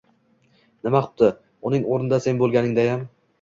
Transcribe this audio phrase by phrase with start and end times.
[0.87, 1.29] —Nima qipti,
[1.71, 3.07] uning o’rnida sen bo’lganingdayam…